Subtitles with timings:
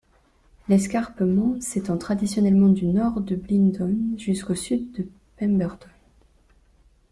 [0.67, 5.89] L'escarpement s'étend traditionnellement du nord de Bindoon jusqu'au sud de Pemberton.